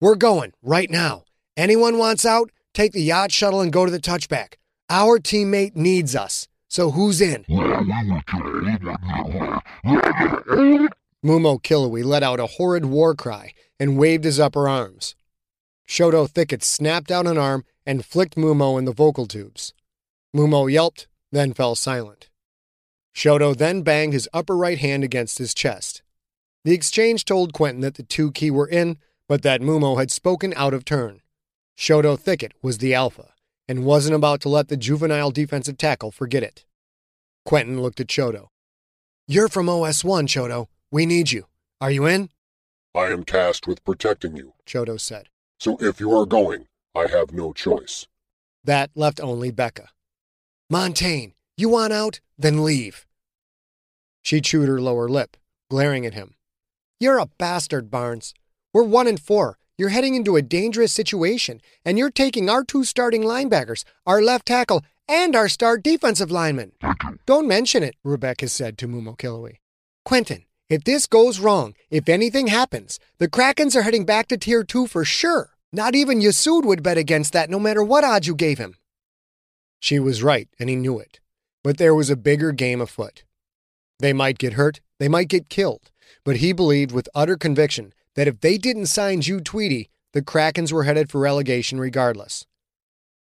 We're 0.01 0.15
going 0.15 0.55
right 0.63 0.89
now. 0.89 1.25
Anyone 1.55 1.99
wants 1.99 2.25
out, 2.25 2.51
take 2.73 2.93
the 2.93 3.03
yacht 3.03 3.31
shuttle 3.31 3.61
and 3.61 3.71
go 3.71 3.85
to 3.85 3.93
the 3.93 4.01
touchback. 4.01 4.55
Our 4.89 5.19
teammate 5.19 5.77
needs 5.77 6.17
us. 6.17 6.49
So 6.77 6.91
who's 6.91 7.23
in? 7.23 7.43
Mum-O-Killowee 11.23 12.05
let 12.05 12.23
out 12.23 12.39
a 12.39 12.45
horrid 12.45 12.85
war 12.85 13.15
cry 13.15 13.55
and 13.81 13.97
waved 13.97 14.25
his 14.25 14.39
upper 14.39 14.69
arms. 14.69 15.15
Shoto 15.89 16.29
Thicket 16.29 16.63
snapped 16.63 17.11
out 17.11 17.27
an 17.27 17.39
arm 17.39 17.65
and 17.87 18.05
flicked 18.05 18.37
Mumo 18.37 18.79
in 18.79 18.85
the 18.85 18.93
vocal 18.93 19.25
tubes. 19.25 19.73
Mumo 20.37 20.71
yelped, 20.71 21.09
then 21.33 21.55
fell 21.55 21.77
silent. 21.77 22.29
Shoto 23.15 23.57
then 23.57 23.81
banged 23.81 24.13
his 24.13 24.29
upper 24.35 24.55
right 24.55 24.79
hand 24.79 25.03
against 25.03 25.39
his 25.39 25.55
chest. 25.55 26.03
The 26.67 26.75
exchange 26.75 27.25
told 27.25 27.55
Quentin 27.55 27.81
that 27.81 27.95
the 27.95 28.03
two 28.03 28.33
key 28.33 28.51
were 28.51 28.69
in, 28.69 28.99
but 29.31 29.41
that 29.41 29.63
Mumo 29.63 29.99
had 29.99 30.11
spoken 30.11 30.53
out 30.55 30.75
of 30.75 30.85
turn. 30.85 31.23
Shoto 31.75 32.21
Thicket 32.21 32.53
was 32.61 32.77
the 32.77 32.93
alpha 32.93 33.33
and 33.69 33.85
wasn't 33.85 34.15
about 34.15 34.41
to 34.43 34.49
let 34.49 34.69
the 34.69 34.77
juvenile 34.77 35.31
defensive 35.31 35.79
tackle 35.79 36.11
forget 36.11 36.43
it. 36.43 36.65
Quentin 37.45 37.81
looked 37.81 38.01
at 38.01 38.09
Shoto. 38.09 38.49
You're 39.29 39.49
from 39.49 39.67
OS1, 39.67 40.27
Shoto. 40.29 40.67
We 40.91 41.07
need 41.07 41.33
you. 41.33 41.47
Are 41.81 41.91
you 41.91 42.07
in? 42.07 42.31
I 42.95 43.07
am 43.07 43.25
tasked 43.25 43.67
with 43.67 43.85
protecting 43.85 44.37
you. 44.37 44.55
Shoto 44.67 44.99
said. 45.01 45.29
So 45.59 45.77
if 45.81 46.01
you 46.01 46.13
are 46.17 46.27
going, 46.27 46.67
I 46.95 47.07
have 47.09 47.33
no 47.33 47.53
choice. 47.53 48.07
That 48.65 48.91
left 48.95 49.21
only 49.21 49.51
Becca. 49.51 49.91
Montagne, 50.71 51.35
you 51.57 51.69
want 51.69 51.93
out? 51.93 52.21
Then 52.39 52.65
leave. 52.65 53.07
She 54.23 54.41
chewed 54.41 54.69
her 54.69 54.81
lower 54.81 55.09
lip, 55.09 55.37
glaring 55.71 56.05
at 56.05 56.15
him. 56.15 56.35
You're 56.99 57.19
a 57.19 57.27
bastard, 57.39 57.91
Barnes. 57.91 58.35
We're 58.73 58.83
one 58.83 59.07
in 59.07 59.19
four. 59.19 59.59
You're 59.79 59.91
heading 59.91 60.15
into 60.15 60.37
a 60.37 60.43
dangerous 60.43 60.91
situation, 60.91 61.61
and 61.85 61.99
you're 61.99 62.11
taking 62.11 62.49
our 62.49 62.65
two 62.65 62.83
starting 62.83 63.23
linebackers, 63.23 63.85
our 64.07 64.23
left 64.23 64.47
tackle, 64.47 64.83
and 65.07 65.37
our 65.37 65.51
star 65.51 65.77
defensive 65.77 66.31
lineman. 66.31 66.73
Don't 67.27 67.47
mention 67.47 67.83
it, 67.83 67.95
Rebecca 68.03 68.49
said 68.49 68.79
to 68.79 68.89
Mum-O-Killowee. 68.89 69.59
Quentin, 70.03 70.45
if 70.71 70.83
this 70.85 71.07
goes 71.07 71.41
wrong, 71.41 71.75
if 71.91 72.09
anything 72.09 72.47
happens, 72.47 72.99
the 73.19 73.29
Krakens 73.29 73.77
are 73.77 73.83
heading 73.83 74.07
back 74.07 74.29
to 74.29 74.39
Tier 74.39 74.65
2 74.65 74.87
for 74.87 75.05
sure. 75.05 75.51
Not 75.75 75.95
even 75.95 76.21
Yasud 76.21 76.65
would 76.65 76.83
bet 76.83 76.97
against 76.97 77.35
that 77.35 77.51
no 77.51 77.59
matter 77.59 77.85
what 77.85 78.03
odds 78.03 78.27
you 78.27 78.35
gave 78.35 78.57
him. 78.57 78.77
She 79.79 79.99
was 79.99 80.23
right, 80.23 80.49
and 80.59 80.71
he 80.71 80.77
knew 80.77 80.99
it. 80.99 81.21
But 81.63 81.77
there 81.77 81.95
was 81.95 82.09
a 82.09 82.17
bigger 82.17 82.51
game 82.53 82.81
afoot. 82.81 83.25
They 83.99 84.15
might 84.15 84.39
get 84.39 84.55
hurt, 84.55 84.81
they 84.99 85.09
might 85.09 85.29
get 85.29 85.51
killed, 85.51 85.91
but 86.25 86.37
he 86.37 86.55
believed 86.55 86.93
with 86.93 87.11
utter 87.15 87.37
conviction 87.37 87.93
that 88.17 88.27
if 88.27 88.41
they 88.41 88.59
didn't 88.59 88.87
sign 88.87 89.21
Jude 89.21 89.45
Tweedy, 89.45 89.91
the 90.13 90.23
Krakens 90.23 90.73
were 90.73 90.85
headed 90.85 91.11
for 91.11 91.21
relegation 91.21 91.79
regardless. 91.79 92.47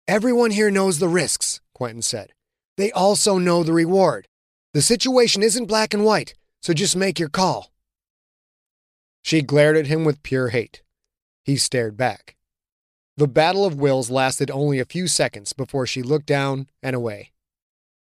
Everyone 0.07 0.51
here 0.51 0.71
knows 0.71 0.99
the 0.99 1.07
risks, 1.07 1.59
Quentin 1.73 2.01
said. 2.01 2.33
They 2.77 2.91
also 2.91 3.37
know 3.37 3.63
the 3.63 3.73
reward. 3.73 4.27
The 4.73 4.81
situation 4.81 5.43
isn't 5.43 5.65
black 5.65 5.93
and 5.93 6.05
white, 6.05 6.35
so 6.61 6.73
just 6.73 6.95
make 6.95 7.19
your 7.19 7.29
call. 7.29 7.71
She 9.21 9.41
glared 9.41 9.77
at 9.77 9.87
him 9.87 10.03
with 10.03 10.23
pure 10.23 10.49
hate. 10.49 10.81
He 11.43 11.55
stared 11.57 11.97
back. 11.97 12.35
The 13.15 13.27
battle 13.27 13.65
of 13.65 13.79
wills 13.79 14.09
lasted 14.09 14.49
only 14.49 14.79
a 14.79 14.85
few 14.85 15.07
seconds 15.07 15.53
before 15.53 15.85
she 15.85 16.01
looked 16.01 16.25
down 16.25 16.67
and 16.81 16.95
away. 16.95 17.31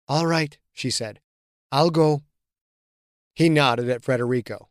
All 0.09 0.27
right, 0.27 0.57
she 0.73 0.91
said. 0.91 1.21
I'll 1.71 1.91
go. 1.91 2.23
He 3.35 3.49
nodded 3.49 3.91
at 3.91 4.03
Frederico. 4.03 4.69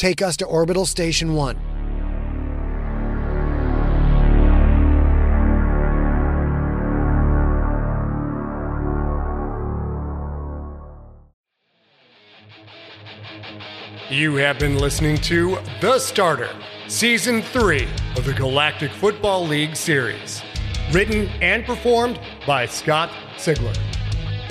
Take 0.00 0.22
us 0.22 0.38
to 0.38 0.46
Orbital 0.46 0.86
Station 0.86 1.34
1. 1.34 1.60
You 14.08 14.36
have 14.36 14.58
been 14.58 14.78
listening 14.78 15.18
to 15.18 15.58
The 15.82 15.98
Starter, 15.98 16.48
Season 16.88 17.42
3 17.42 17.86
of 18.16 18.24
the 18.24 18.32
Galactic 18.32 18.92
Football 18.92 19.46
League 19.46 19.76
series. 19.76 20.40
Written 20.92 21.28
and 21.42 21.62
performed 21.66 22.18
by 22.46 22.64
Scott 22.64 23.10
Sigler. 23.36 23.76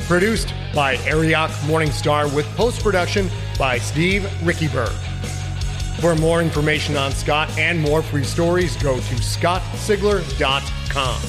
Produced 0.08 0.54
by 0.76 0.98
Arioch 1.08 1.50
Morningstar 1.66 2.32
with 2.36 2.46
post 2.56 2.84
production 2.84 3.28
by 3.58 3.80
Steve 3.80 4.22
Riekeberg. 4.44 4.96
For 6.00 6.16
more 6.16 6.42
information 6.42 6.96
on 6.96 7.12
Scott 7.12 7.50
and 7.58 7.78
more 7.80 8.02
free 8.02 8.24
stories, 8.24 8.78
go 8.78 8.96
to 8.96 9.16
scottsigler.com. 9.16 11.22